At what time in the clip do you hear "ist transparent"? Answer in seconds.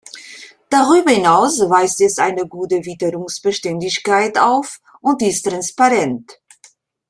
5.21-6.41